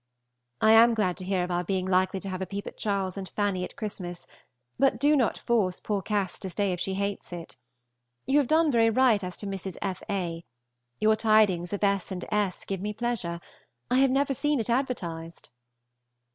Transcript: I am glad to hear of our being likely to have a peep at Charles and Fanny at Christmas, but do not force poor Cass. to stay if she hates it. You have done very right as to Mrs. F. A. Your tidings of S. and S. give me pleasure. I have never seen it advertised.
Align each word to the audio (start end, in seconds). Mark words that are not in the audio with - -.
I 0.61 0.71
am 0.71 0.95
glad 0.95 1.15
to 1.17 1.25
hear 1.25 1.43
of 1.43 1.51
our 1.51 1.63
being 1.63 1.85
likely 1.85 2.19
to 2.21 2.29
have 2.29 2.41
a 2.41 2.47
peep 2.47 2.65
at 2.65 2.75
Charles 2.75 3.19
and 3.19 3.29
Fanny 3.29 3.63
at 3.63 3.75
Christmas, 3.75 4.25
but 4.79 4.99
do 4.99 5.15
not 5.15 5.37
force 5.37 5.79
poor 5.79 6.01
Cass. 6.01 6.39
to 6.39 6.49
stay 6.49 6.73
if 6.73 6.79
she 6.79 6.95
hates 6.95 7.31
it. 7.31 7.55
You 8.25 8.39
have 8.39 8.47
done 8.47 8.71
very 8.71 8.89
right 8.89 9.23
as 9.23 9.37
to 9.37 9.45
Mrs. 9.45 9.77
F. 9.79 10.01
A. 10.09 10.43
Your 10.99 11.15
tidings 11.15 11.71
of 11.71 11.83
S. 11.83 12.11
and 12.11 12.25
S. 12.31 12.65
give 12.65 12.81
me 12.81 12.93
pleasure. 12.93 13.39
I 13.91 13.99
have 13.99 14.09
never 14.09 14.33
seen 14.33 14.59
it 14.59 14.71
advertised. 14.71 15.49